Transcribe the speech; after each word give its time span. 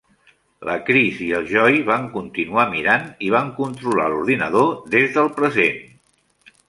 La 0.67 0.75
Chris 0.85 1.19
i 1.25 1.27
el 1.39 1.43
Joy 1.51 1.77
van 1.89 2.07
continuar 2.15 2.65
mirant 2.71 3.05
i 3.29 3.31
van 3.37 3.53
controlar 3.61 4.09
l'ordinador 4.15 4.73
des 4.97 5.09
del 5.19 5.31
present. 5.43 5.81